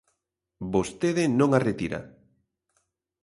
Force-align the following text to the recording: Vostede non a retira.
Vostede 0.73 1.23
non 1.39 1.49
a 1.53 1.59
retira. 1.67 1.99